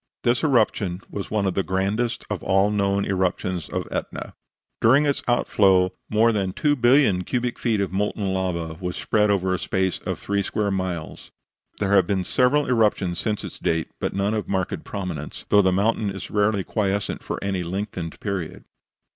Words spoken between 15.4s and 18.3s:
though the mountain is rarely quiescent for any lengthened